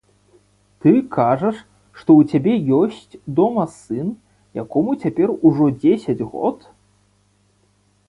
[0.85, 1.59] Ты кажаш,
[1.99, 4.09] што ў цябе ёсць дома сын,
[4.63, 6.57] якому цяпер ужо дзесяць год?